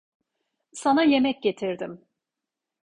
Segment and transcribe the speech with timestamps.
[0.73, 2.05] Sana yemek getirdim.